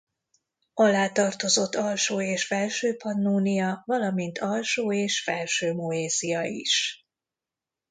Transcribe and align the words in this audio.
Alá 0.73 1.09
tartozott 1.11 1.75
Alsó- 1.75 2.21
és 2.21 2.45
Felső-Pannónia 2.47 3.83
valamint 3.85 4.37
Alsó- 4.39 4.93
és 4.93 5.23
Felső-Moesia 5.23 6.41
is. 6.43 7.05